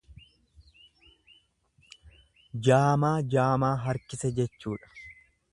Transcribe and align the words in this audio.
Jaamaa 2.69 3.13
jaamaa 3.35 3.73
harkise 3.87 4.37
jechuudha. 4.41 4.95